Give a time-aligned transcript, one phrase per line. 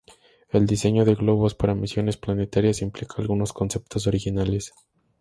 [0.49, 4.73] El diseño de globos para misiones planetarias implica algunos conceptos originales.